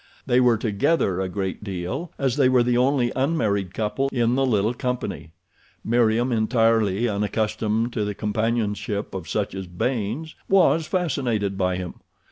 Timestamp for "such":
9.29-9.53